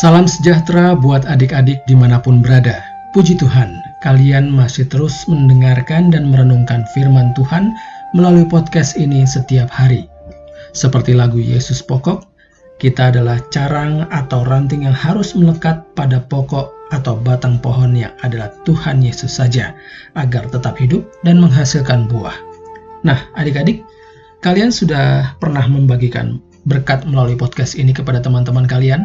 Salam 0.00 0.24
sejahtera 0.24 0.96
buat 0.96 1.28
adik-adik 1.28 1.84
di 1.84 1.92
mana 1.92 2.16
pun 2.16 2.40
berada. 2.40 2.80
Puji 3.12 3.36
Tuhan, 3.36 3.84
kalian 4.00 4.48
masih 4.48 4.88
terus 4.88 5.28
mendengarkan 5.28 6.08
dan 6.08 6.32
merenungkan 6.32 6.88
firman 6.96 7.36
Tuhan 7.36 7.76
melalui 8.16 8.48
podcast 8.48 8.96
ini 8.96 9.28
setiap 9.28 9.68
hari. 9.68 10.08
Seperti 10.72 11.12
lagu 11.12 11.36
Yesus 11.36 11.84
Pokok, 11.84 12.24
kita 12.80 13.12
adalah 13.12 13.44
carang 13.52 14.08
atau 14.08 14.40
ranting 14.40 14.88
yang 14.88 14.96
harus 14.96 15.36
melekat 15.36 15.84
pada 15.92 16.24
pokok 16.32 16.72
atau 16.96 17.20
batang 17.20 17.60
pohon 17.60 17.92
yang 17.92 18.16
adalah 18.24 18.48
Tuhan 18.64 19.04
Yesus 19.04 19.36
saja, 19.36 19.76
agar 20.16 20.48
tetap 20.48 20.80
hidup 20.80 21.04
dan 21.28 21.36
menghasilkan 21.44 22.08
buah. 22.08 22.40
Nah, 23.04 23.20
adik-adik, 23.36 23.84
kalian 24.40 24.72
sudah 24.72 25.36
pernah 25.44 25.68
membagikan 25.68 26.40
berkat 26.64 27.04
melalui 27.04 27.36
podcast 27.36 27.76
ini 27.76 27.92
kepada 27.92 28.24
teman-teman 28.24 28.64
kalian? 28.64 29.04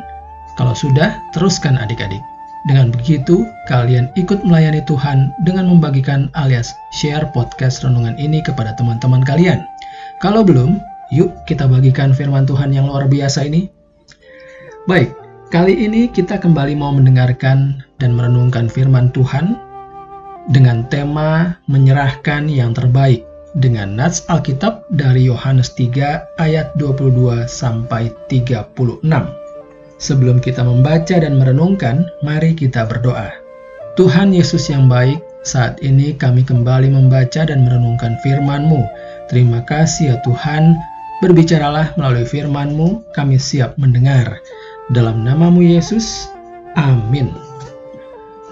Kalau 0.55 0.71
sudah, 0.71 1.19
teruskan 1.35 1.75
adik-adik. 1.75 2.23
Dengan 2.65 2.89
begitu, 2.89 3.45
kalian 3.69 4.09
ikut 4.17 4.41
melayani 4.41 4.81
Tuhan 4.89 5.29
dengan 5.45 5.69
membagikan 5.69 6.33
alias 6.33 6.73
share 6.89 7.29
podcast 7.29 7.85
renungan 7.85 8.17
ini 8.17 8.41
kepada 8.41 8.73
teman-teman 8.73 9.21
kalian. 9.21 9.61
Kalau 10.17 10.41
belum, 10.41 10.81
yuk 11.13 11.29
kita 11.45 11.69
bagikan 11.69 12.09
firman 12.09 12.49
Tuhan 12.49 12.73
yang 12.73 12.89
luar 12.89 13.05
biasa 13.05 13.45
ini. 13.45 13.69
Baik, 14.89 15.13
kali 15.53 15.77
ini 15.77 16.09
kita 16.09 16.41
kembali 16.41 16.73
mau 16.73 16.89
mendengarkan 16.89 17.85
dan 18.01 18.17
merenungkan 18.17 18.65
firman 18.65 19.13
Tuhan 19.13 19.61
dengan 20.49 20.90
tema 20.90 21.57
menyerahkan 21.69 22.49
yang 22.49 22.73
terbaik 22.73 23.21
dengan 23.62 23.93
nats 23.93 24.25
Alkitab 24.25 24.90
dari 24.90 25.29
Yohanes 25.29 25.69
3 25.77 26.41
ayat 26.41 26.73
22 26.81 27.45
sampai 27.45 28.09
36. 28.25 29.45
Sebelum 29.96 30.43
kita 30.43 30.60
membaca 30.60 31.15
dan 31.15 31.40
merenungkan, 31.40 32.04
mari 32.20 32.51
kita 32.51 32.84
berdoa. 32.84 33.32
Tuhan 33.96 34.35
Yesus 34.35 34.68
yang 34.68 34.91
baik, 34.91 35.24
saat 35.48 35.79
ini 35.79 36.12
kami 36.20 36.43
kembali 36.43 36.91
membaca 36.91 37.48
dan 37.48 37.63
merenungkan 37.63 38.20
firman-Mu. 38.20 38.84
Terima 39.32 39.63
kasih 39.63 40.12
ya 40.12 40.15
Tuhan, 40.27 40.76
berbicaralah 41.24 41.96
melalui 41.96 42.27
firman-Mu, 42.27 43.15
kami 43.15 43.40
siap 43.40 43.79
mendengar. 43.79 44.35
Dalam 44.91 45.24
namamu 45.24 45.63
Yesus, 45.63 46.27
amin. 46.76 47.32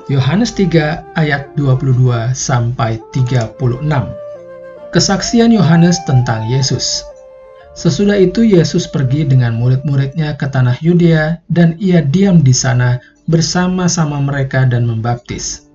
Yohanes 0.08 0.56
3 0.56 1.20
ayat 1.20 1.52
22 1.60 2.32
sampai 2.32 3.04
36. 3.12 3.60
Kesaksian 4.96 5.52
Yohanes 5.52 6.00
tentang 6.08 6.48
Yesus. 6.48 7.04
Sesudah 7.74 8.22
itu 8.22 8.46
Yesus 8.46 8.86
pergi 8.86 9.26
dengan 9.26 9.58
murid-muridnya 9.58 10.38
ke 10.38 10.46
tanah 10.46 10.78
Yudea 10.86 11.42
dan 11.50 11.74
ia 11.82 12.06
diam 12.06 12.46
di 12.46 12.54
sana 12.54 13.02
bersama-sama 13.26 14.22
mereka 14.22 14.70
dan 14.70 14.86
membaptis. 14.86 15.66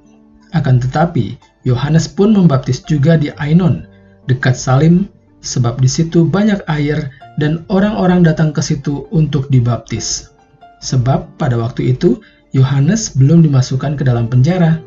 Akan 0.54 0.78
tetapi, 0.78 1.34
Yohanes 1.66 2.06
pun 2.06 2.30
membaptis 2.32 2.86
juga 2.86 3.19
di 3.19 3.34
Ainon, 3.36 3.84
dekat 4.30 4.54
Salim, 4.54 5.10
sebab 5.42 5.82
di 5.82 5.91
situ 5.91 6.22
banyak 6.22 6.62
air 6.70 7.10
dan 7.42 7.66
orang-orang 7.66 8.22
datang 8.22 8.54
ke 8.54 8.62
situ 8.62 9.10
untuk 9.10 9.50
dibaptis. 9.50 10.30
Sebab 10.78 11.34
pada 11.34 11.58
waktu 11.58 11.98
itu 11.98 12.22
Yohanes 12.54 13.19
belum 13.19 13.42
dimasukkan 13.42 13.98
ke 13.98 14.06
dalam 14.06 14.30
penjara. 14.30 14.78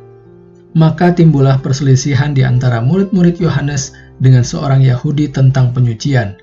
Maka 0.71 1.11
timbullah 1.11 1.59
perselisihan 1.59 2.31
di 2.31 2.47
antara 2.47 2.79
murid-murid 2.79 3.43
Yohanes 3.43 3.91
dengan 4.23 4.47
seorang 4.47 4.79
Yahudi 4.79 5.27
tentang 5.27 5.75
penyucian. 5.75 6.39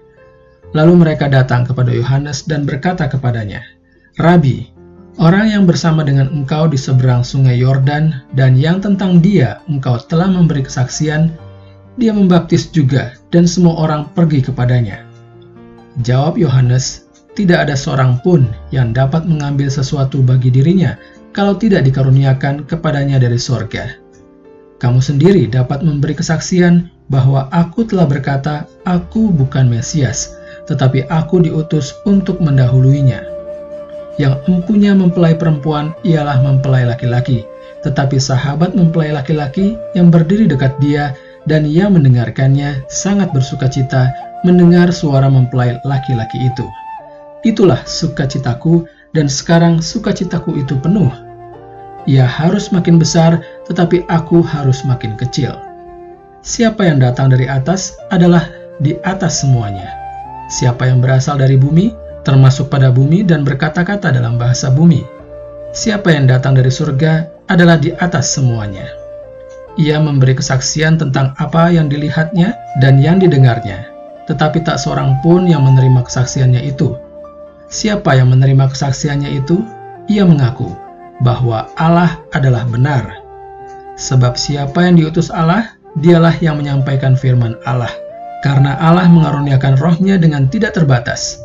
Lalu 0.76 1.00
mereka 1.00 1.32
datang 1.32 1.64
kepada 1.64 1.88
Yohanes 1.88 2.44
dan 2.44 2.68
berkata 2.68 3.08
kepadanya, 3.08 3.64
Rabi, 4.20 4.68
orang 5.16 5.48
yang 5.48 5.64
bersama 5.64 6.04
dengan 6.04 6.28
engkau 6.28 6.68
di 6.68 6.76
seberang 6.76 7.24
sungai 7.24 7.56
Yordan 7.56 8.20
dan 8.36 8.52
yang 8.58 8.84
tentang 8.84 9.24
dia 9.24 9.64
engkau 9.70 9.96
telah 10.10 10.28
memberi 10.28 10.60
kesaksian, 10.66 11.32
dia 11.96 12.12
membaptis 12.12 12.68
juga 12.68 13.16
dan 13.32 13.48
semua 13.48 13.80
orang 13.80 14.12
pergi 14.12 14.44
kepadanya. 14.44 15.08
Jawab 16.04 16.38
Yohanes, 16.38 17.08
tidak 17.34 17.66
ada 17.66 17.74
seorang 17.74 18.22
pun 18.22 18.46
yang 18.70 18.94
dapat 18.94 19.26
mengambil 19.26 19.66
sesuatu 19.72 20.22
bagi 20.22 20.52
dirinya 20.52 20.94
kalau 21.34 21.58
tidak 21.58 21.86
dikaruniakan 21.86 22.66
kepadanya 22.66 23.18
dari 23.18 23.38
sorga. 23.38 23.98
Kamu 24.78 25.02
sendiri 25.02 25.50
dapat 25.50 25.82
memberi 25.82 26.14
kesaksian 26.14 26.86
bahwa 27.10 27.50
aku 27.50 27.82
telah 27.82 28.06
berkata, 28.06 28.70
aku 28.86 29.34
bukan 29.34 29.66
Mesias, 29.66 30.37
tetapi 30.68 31.08
aku 31.08 31.40
diutus 31.40 31.96
untuk 32.04 32.38
mendahuluinya. 32.44 33.24
Yang 34.20 34.44
empunya 34.46 34.92
mempelai 34.92 35.34
perempuan 35.34 35.96
ialah 36.04 36.44
mempelai 36.44 36.84
laki-laki, 36.84 37.48
tetapi 37.80 38.20
sahabat 38.20 38.76
mempelai 38.76 39.16
laki-laki 39.16 39.74
yang 39.96 40.12
berdiri 40.12 40.44
dekat 40.44 40.76
dia 40.78 41.16
dan 41.48 41.64
ia 41.64 41.88
mendengarkannya 41.88 42.84
sangat 42.92 43.32
bersuka 43.32 43.70
cita 43.72 44.12
mendengar 44.44 44.92
suara 44.92 45.32
mempelai 45.32 45.80
laki-laki 45.88 46.36
itu. 46.44 46.66
Itulah 47.46 47.80
sukacitaku 47.88 48.84
dan 49.16 49.30
sekarang 49.30 49.80
sukacitaku 49.80 50.58
itu 50.60 50.76
penuh. 50.82 51.10
Ia 52.10 52.26
harus 52.26 52.74
makin 52.74 52.98
besar, 52.98 53.40
tetapi 53.70 54.02
aku 54.10 54.42
harus 54.42 54.82
makin 54.82 55.14
kecil. 55.14 55.54
Siapa 56.42 56.86
yang 56.86 56.98
datang 56.98 57.30
dari 57.30 57.46
atas 57.46 57.94
adalah 58.10 58.50
di 58.82 58.98
atas 59.06 59.42
semuanya 59.42 60.07
Siapa 60.48 60.88
yang 60.88 61.04
berasal 61.04 61.36
dari 61.36 61.60
bumi, 61.60 61.92
termasuk 62.24 62.72
pada 62.72 62.88
bumi 62.88 63.20
dan 63.20 63.44
berkata-kata 63.44 64.08
dalam 64.08 64.40
bahasa 64.40 64.72
bumi. 64.72 65.04
Siapa 65.76 66.08
yang 66.08 66.24
datang 66.24 66.56
dari 66.56 66.72
surga 66.72 67.28
adalah 67.52 67.76
di 67.76 67.92
atas 67.92 68.32
semuanya. 68.32 68.88
Ia 69.76 70.00
memberi 70.00 70.32
kesaksian 70.32 70.96
tentang 70.96 71.36
apa 71.36 71.68
yang 71.68 71.92
dilihatnya 71.92 72.56
dan 72.80 72.96
yang 72.96 73.20
didengarnya, 73.20 73.92
tetapi 74.24 74.64
tak 74.64 74.80
seorang 74.80 75.20
pun 75.20 75.44
yang 75.44 75.68
menerima 75.68 76.00
kesaksiannya 76.08 76.64
itu. 76.64 76.96
Siapa 77.68 78.16
yang 78.16 78.32
menerima 78.32 78.72
kesaksiannya 78.72 79.28
itu, 79.36 79.60
ia 80.08 80.24
mengaku 80.24 80.72
bahwa 81.20 81.68
Allah 81.76 82.16
adalah 82.32 82.64
benar. 82.64 83.20
Sebab 84.00 84.40
siapa 84.40 84.80
yang 84.80 84.96
diutus 84.96 85.28
Allah, 85.28 85.76
dialah 86.00 86.32
yang 86.40 86.56
menyampaikan 86.56 87.12
firman 87.12 87.52
Allah 87.68 88.07
karena 88.44 88.78
Allah 88.78 89.10
mengaruniakan 89.10 89.78
rohnya 89.78 90.18
dengan 90.20 90.46
tidak 90.46 90.78
terbatas. 90.78 91.42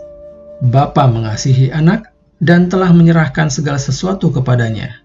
Bapa 0.63 1.09
mengasihi 1.09 1.73
anak 1.73 2.13
dan 2.39 2.67
telah 2.67 2.91
menyerahkan 2.91 3.49
segala 3.49 3.79
sesuatu 3.79 4.29
kepadanya. 4.29 5.03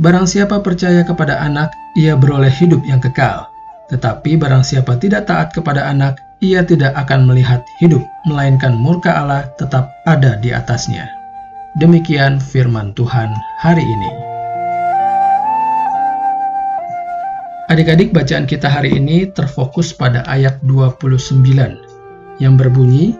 Barang 0.00 0.24
siapa 0.24 0.62
percaya 0.64 1.04
kepada 1.04 1.42
anak, 1.44 1.68
ia 1.98 2.16
beroleh 2.16 2.50
hidup 2.50 2.80
yang 2.88 3.02
kekal. 3.02 3.50
Tetapi 3.92 4.38
barang 4.38 4.64
siapa 4.64 4.96
tidak 4.96 5.28
taat 5.28 5.52
kepada 5.52 5.90
anak, 5.90 6.16
ia 6.40 6.64
tidak 6.64 6.96
akan 6.96 7.28
melihat 7.28 7.60
hidup, 7.82 8.00
melainkan 8.24 8.72
murka 8.72 9.12
Allah 9.12 9.50
tetap 9.60 9.92
ada 10.08 10.40
di 10.40 10.54
atasnya. 10.54 11.04
Demikian 11.76 12.40
firman 12.40 12.96
Tuhan 12.96 13.34
hari 13.60 13.84
ini. 13.84 14.29
Adik-adik 17.70 18.10
bacaan 18.10 18.50
kita 18.50 18.66
hari 18.66 18.98
ini 18.98 19.30
terfokus 19.30 19.94
pada 19.94 20.26
ayat 20.26 20.58
29 20.66 21.38
yang 22.42 22.58
berbunyi, 22.58 23.14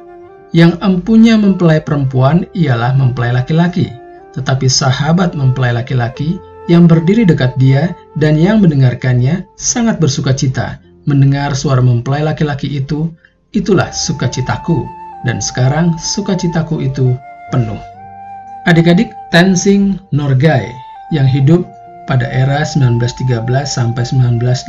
Yang 0.50 0.82
empunya 0.82 1.38
mempelai 1.38 1.78
perempuan 1.78 2.42
ialah 2.58 2.98
mempelai 2.98 3.30
laki-laki, 3.30 3.86
tetapi 4.34 4.66
sahabat 4.66 5.38
mempelai 5.38 5.70
laki-laki 5.70 6.42
yang 6.66 6.90
berdiri 6.90 7.22
dekat 7.22 7.54
dia 7.54 7.94
dan 8.18 8.34
yang 8.34 8.58
mendengarkannya 8.58 9.46
sangat 9.54 10.02
bersuka 10.02 10.34
cita 10.34 10.82
mendengar 11.06 11.54
suara 11.54 11.78
mempelai 11.78 12.26
laki-laki 12.26 12.66
itu, 12.82 13.06
itulah 13.54 13.94
sukacitaku, 13.94 14.82
dan 15.22 15.38
sekarang 15.38 15.94
sukacitaku 16.02 16.82
itu 16.82 17.14
penuh. 17.54 17.78
Adik-adik, 18.66 19.14
Tenzing 19.30 20.02
Norgay 20.10 20.66
yang 21.14 21.30
hidup 21.30 21.62
pada 22.10 22.26
era 22.26 22.66
1913 22.66 23.46
sampai 23.62 24.02
1986 24.02 24.66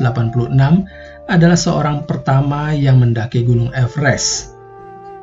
adalah 1.26 1.58
seorang 1.58 2.06
pertama 2.06 2.70
yang 2.70 3.02
mendaki 3.02 3.42
Gunung 3.42 3.74
Everest. 3.74 4.54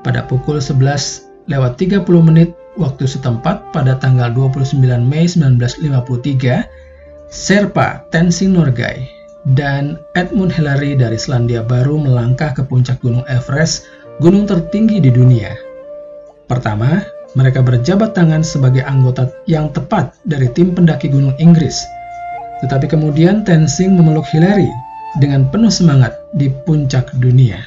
Pada 0.02 0.26
pukul 0.26 0.58
11 0.58 1.46
lewat 1.46 1.78
30 1.78 2.02
menit 2.18 2.58
waktu 2.74 3.06
setempat 3.06 3.70
pada 3.70 3.94
tanggal 4.02 4.34
29 4.34 4.82
Mei 4.98 5.30
1953, 5.30 6.66
Serpa 7.30 8.02
Tenzing 8.10 8.50
Norgay 8.50 9.06
dan 9.54 9.94
Edmund 10.18 10.50
Hillary 10.50 10.98
dari 10.98 11.14
Selandia 11.14 11.62
Baru 11.62 12.02
melangkah 12.02 12.50
ke 12.50 12.66
puncak 12.66 12.98
Gunung 12.98 13.22
Everest, 13.30 13.86
gunung 14.18 14.42
tertinggi 14.42 14.98
di 14.98 15.14
dunia. 15.14 15.54
Pertama, 16.50 16.98
mereka 17.38 17.62
berjabat 17.62 18.18
tangan 18.18 18.42
sebagai 18.42 18.82
anggota 18.82 19.30
yang 19.46 19.70
tepat 19.70 20.18
dari 20.26 20.50
tim 20.50 20.74
pendaki 20.74 21.06
gunung 21.14 21.38
Inggris– 21.38 21.78
tetapi 22.64 22.90
kemudian 22.90 23.46
Tenzing 23.46 23.94
memeluk 23.94 24.26
Hillary 24.30 24.68
dengan 25.22 25.48
penuh 25.48 25.70
semangat 25.72 26.14
di 26.36 26.52
puncak 26.66 27.10
dunia. 27.18 27.58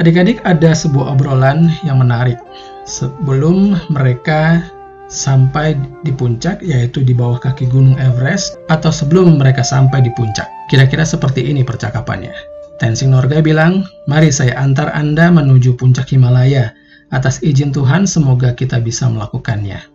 Adik-adik 0.00 0.40
ada 0.48 0.72
sebuah 0.72 1.14
obrolan 1.14 1.68
yang 1.84 2.00
menarik. 2.00 2.40
Sebelum 2.88 3.76
mereka 3.92 4.64
sampai 5.12 5.76
di 6.02 6.10
puncak, 6.10 6.64
yaitu 6.64 7.04
di 7.04 7.12
bawah 7.12 7.36
kaki 7.36 7.68
Gunung 7.68 8.00
Everest, 8.00 8.56
atau 8.72 8.88
sebelum 8.88 9.36
mereka 9.36 9.60
sampai 9.60 10.00
di 10.00 10.10
puncak. 10.16 10.48
Kira-kira 10.72 11.04
seperti 11.04 11.44
ini 11.44 11.60
percakapannya. 11.60 12.32
Tenzing 12.80 13.12
Norgay 13.12 13.44
bilang, 13.44 13.84
Mari 14.08 14.32
saya 14.32 14.56
antar 14.56 14.90
Anda 14.96 15.28
menuju 15.28 15.76
puncak 15.76 16.08
Himalaya. 16.08 16.72
Atas 17.12 17.44
izin 17.44 17.76
Tuhan, 17.76 18.08
semoga 18.08 18.56
kita 18.56 18.80
bisa 18.80 19.04
melakukannya. 19.12 19.91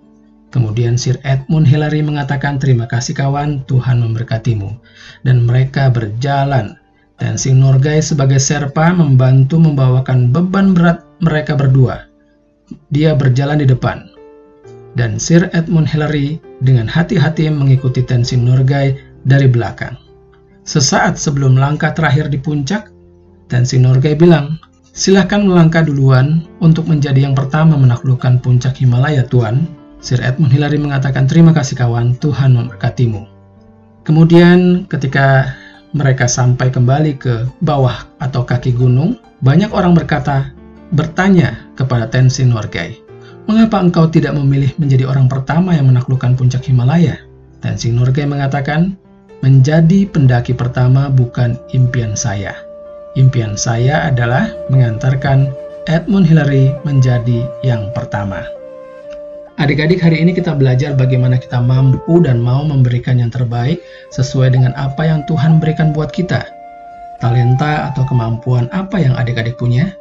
Kemudian 0.47 0.95
Sir 0.95 1.19
Edmund 1.27 1.67
Hillary 1.67 1.99
mengatakan, 1.99 2.57
Terima 2.57 2.87
kasih 2.87 3.13
kawan, 3.15 3.67
Tuhan 3.67 3.99
memberkatimu. 3.99 4.71
Dan 5.27 5.43
mereka 5.43 5.91
berjalan. 5.91 6.79
Tenzing 7.17 7.57
Norgay 7.57 7.97
sebagai 7.97 8.37
serpa 8.37 8.93
membantu 8.93 9.57
membawakan 9.57 10.29
beban 10.29 10.77
berat 10.77 11.01
mereka 11.17 11.57
berdua. 11.57 12.05
Dia 12.93 13.17
berjalan 13.17 13.57
di 13.57 13.65
depan, 13.65 14.05
dan 14.93 15.17
Sir 15.17 15.49
Edmund 15.53 15.89
Hillary 15.89 16.37
dengan 16.61 16.85
hati-hati 16.85 17.49
mengikuti 17.49 18.05
Tenzin 18.05 18.45
Norgay 18.45 18.97
dari 19.25 19.49
belakang. 19.49 19.97
Sesaat 20.67 21.15
sebelum 21.15 21.55
langkah 21.55 21.95
terakhir 21.95 22.27
di 22.27 22.37
puncak, 22.37 22.91
Tenzin 23.47 23.87
Norgay 23.87 24.13
bilang, 24.13 24.59
Silahkan 24.97 25.45
melangkah 25.45 25.85
duluan 25.85 26.49
untuk 26.57 26.89
menjadi 26.89 27.29
yang 27.29 27.37
pertama 27.37 27.77
menaklukkan 27.77 28.41
puncak 28.41 28.81
Himalaya, 28.81 29.21
Tuan. 29.29 29.69
Sir 29.99 30.21
Edmund 30.21 30.53
Hillary 30.53 30.77
mengatakan, 30.77 31.25
Terima 31.25 31.51
kasih 31.51 31.77
kawan, 31.77 32.17
Tuhan 32.21 32.53
memberkatimu. 32.53 33.25
Kemudian 34.05 34.87
ketika 34.87 35.51
mereka 35.91 36.29
sampai 36.29 36.71
kembali 36.71 37.17
ke 37.19 37.49
bawah 37.65 38.07
atau 38.21 38.45
kaki 38.45 38.75
gunung, 38.75 39.19
banyak 39.43 39.73
orang 39.73 39.97
berkata, 39.97 40.53
bertanya 40.93 41.67
kepada 41.75 42.07
Tenzin 42.07 42.53
Norgay, 42.53 43.07
Mengapa 43.47 43.79
engkau 43.79 44.11
tidak 44.11 44.35
memilih 44.35 44.75
menjadi 44.75 45.07
orang 45.07 45.31
pertama 45.31 45.71
yang 45.71 45.87
menaklukkan 45.87 46.35
puncak 46.35 46.67
Himalaya? 46.67 47.15
Tenzing 47.63 47.95
Norgay 47.95 48.27
mengatakan, 48.27 48.99
menjadi 49.39 50.03
pendaki 50.03 50.51
pertama 50.51 51.07
bukan 51.07 51.55
impian 51.71 52.11
saya. 52.11 52.51
Impian 53.15 53.55
saya 53.55 54.11
adalah 54.11 54.51
mengantarkan 54.67 55.47
Edmund 55.87 56.27
Hillary 56.27 56.75
menjadi 56.83 57.47
yang 57.63 57.87
pertama. 57.95 58.43
Adik-adik, 59.57 60.05
hari 60.05 60.21
ini 60.21 60.37
kita 60.37 60.53
belajar 60.53 60.93
bagaimana 60.93 61.33
kita 61.41 61.57
mampu 61.57 62.21
dan 62.21 62.37
mau 62.37 62.61
memberikan 62.61 63.17
yang 63.17 63.33
terbaik 63.33 63.81
sesuai 64.13 64.53
dengan 64.53 64.69
apa 64.77 65.01
yang 65.01 65.25
Tuhan 65.25 65.57
berikan 65.57 65.97
buat 65.97 66.13
kita. 66.13 66.45
Talenta 67.17 67.89
atau 67.89 68.05
kemampuan 68.05 68.69
apa 68.69 69.01
yang 69.01 69.17
adik-adik 69.17 69.57
punya? 69.57 69.97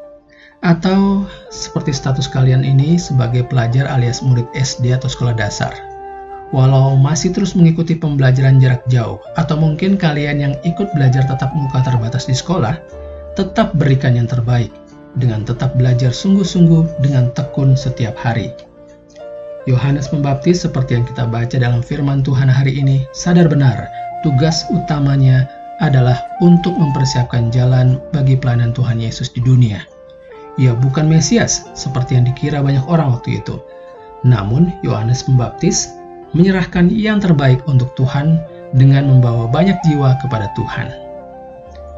Atau 0.60 1.24
seperti 1.48 1.96
status 1.96 2.28
kalian 2.28 2.68
ini 2.68 3.00
sebagai 3.00 3.48
pelajar 3.48 3.88
alias 3.88 4.20
murid 4.20 4.44
SD 4.52 4.92
atau 4.92 5.08
sekolah 5.08 5.32
dasar. 5.32 5.72
Walau 6.52 6.92
masih 7.00 7.32
terus 7.32 7.56
mengikuti 7.56 7.96
pembelajaran 7.96 8.60
jarak 8.60 8.84
jauh, 8.92 9.24
atau 9.40 9.56
mungkin 9.56 9.96
kalian 9.96 10.36
yang 10.36 10.54
ikut 10.68 10.92
belajar 10.92 11.24
tatap 11.24 11.56
muka 11.56 11.80
terbatas 11.80 12.28
di 12.28 12.36
sekolah, 12.36 12.76
tetap 13.40 13.72
berikan 13.80 14.20
yang 14.20 14.28
terbaik, 14.28 14.68
dengan 15.16 15.48
tetap 15.48 15.72
belajar 15.80 16.12
sungguh-sungguh 16.12 17.00
dengan 17.00 17.32
tekun 17.32 17.72
setiap 17.72 18.12
hari. 18.20 18.52
Yohanes 19.66 20.06
Pembaptis 20.06 20.62
seperti 20.62 20.94
yang 20.94 21.04
kita 21.10 21.26
baca 21.26 21.58
dalam 21.58 21.82
firman 21.82 22.22
Tuhan 22.22 22.46
hari 22.46 22.78
ini, 22.78 23.02
sadar 23.10 23.50
benar, 23.50 23.90
tugas 24.22 24.62
utamanya 24.70 25.50
adalah 25.82 26.22
untuk 26.38 26.70
mempersiapkan 26.78 27.50
jalan 27.50 27.98
bagi 28.14 28.38
pelayanan 28.38 28.70
Tuhan 28.70 29.02
Yesus 29.02 29.34
di 29.34 29.42
dunia. 29.42 29.82
Ia 30.56 30.72
bukan 30.78 31.10
Mesias 31.10 31.66
seperti 31.74 32.14
yang 32.14 32.30
dikira 32.30 32.62
banyak 32.62 32.86
orang 32.86 33.10
waktu 33.18 33.42
itu. 33.42 33.58
Namun, 34.22 34.70
Yohanes 34.86 35.26
Pembaptis 35.26 35.90
menyerahkan 36.30 36.86
yang 36.94 37.18
terbaik 37.18 37.60
untuk 37.66 37.90
Tuhan 37.98 38.38
dengan 38.70 39.10
membawa 39.10 39.50
banyak 39.50 39.82
jiwa 39.82 40.14
kepada 40.22 40.46
Tuhan. 40.54 40.94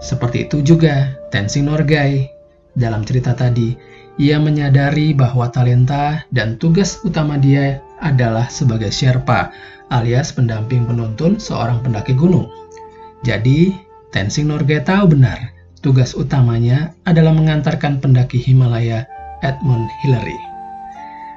Seperti 0.00 0.48
itu 0.48 0.64
juga 0.64 1.12
Tenzing 1.28 1.68
Norgay. 1.68 2.37
Dalam 2.78 3.02
cerita 3.02 3.34
tadi, 3.34 3.74
ia 4.22 4.38
menyadari 4.38 5.10
bahwa 5.10 5.50
talenta 5.50 6.22
dan 6.30 6.54
tugas 6.62 7.02
utama 7.02 7.34
dia 7.34 7.82
adalah 7.98 8.46
sebagai 8.46 8.94
Sherpa 8.94 9.50
alias 9.90 10.30
pendamping 10.30 10.86
penuntun 10.86 11.42
seorang 11.42 11.82
pendaki 11.82 12.14
gunung. 12.14 12.46
Jadi, 13.26 13.74
Tenzing 14.08 14.48
Norgay 14.48 14.80
tahu 14.80 15.18
benar 15.18 15.58
Tugas 15.78 16.10
utamanya 16.18 16.90
adalah 17.06 17.30
mengantarkan 17.30 18.02
pendaki 18.02 18.42
Himalaya 18.42 19.06
Edmund 19.46 19.86
Hillary. 20.02 20.34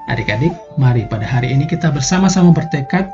Adik-adik, 0.10 0.50
mari 0.82 1.06
pada 1.06 1.30
hari 1.30 1.54
ini 1.54 1.70
kita 1.70 1.94
bersama-sama 1.94 2.50
bertekad, 2.50 3.06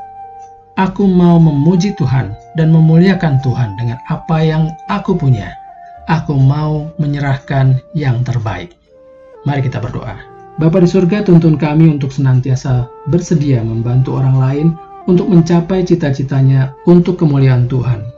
aku 0.80 1.04
mau 1.04 1.36
memuji 1.36 1.92
Tuhan 2.00 2.32
dan 2.56 2.72
memuliakan 2.72 3.44
Tuhan 3.44 3.76
dengan 3.76 4.00
apa 4.08 4.40
yang 4.40 4.72
aku 4.88 5.20
punya. 5.20 5.52
Aku 6.08 6.40
mau 6.40 6.88
menyerahkan 6.96 7.84
yang 7.92 8.24
terbaik. 8.24 8.72
Mari 9.44 9.60
kita 9.60 9.76
berdoa. 9.76 10.16
Bapa 10.56 10.80
di 10.80 10.88
surga, 10.88 11.20
tuntun 11.20 11.60
kami 11.60 11.84
untuk 11.84 12.10
senantiasa 12.10 12.88
bersedia 13.12 13.60
membantu 13.60 14.16
orang 14.16 14.36
lain 14.40 14.66
untuk 15.04 15.28
mencapai 15.28 15.84
cita-citanya 15.84 16.72
untuk 16.88 17.20
kemuliaan 17.20 17.68
Tuhan. 17.68 18.08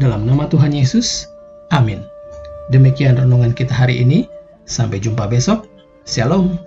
Dalam 0.00 0.24
nama 0.24 0.48
Tuhan 0.48 0.72
Yesus, 0.72 1.28
amin. 1.76 2.00
Demikian 2.72 3.20
renungan 3.20 3.52
kita 3.52 3.76
hari 3.76 4.00
ini. 4.00 4.26
Sampai 4.66 4.98
jumpa 4.98 5.30
besok. 5.30 5.68
Shalom. 6.08 6.65